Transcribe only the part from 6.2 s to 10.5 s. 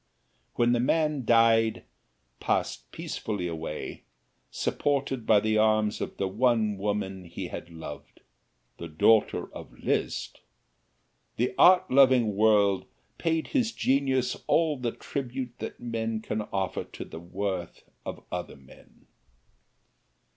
one woman he had loved the daughter of Liszt